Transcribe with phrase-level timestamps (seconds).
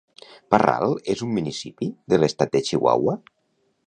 [0.53, 3.15] Parral és un municipi de l'estat de Chihuahua.